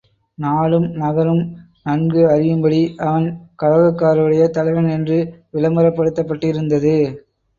[0.37, 1.41] நாடும், நகரும்
[1.83, 3.27] நன்கு அறியும்படி அவன்
[3.63, 5.17] கலகக்காரருடைய தலைவன் என்று
[5.53, 6.95] விளம்பரப்படுத்தப்பட்டிருந்தது.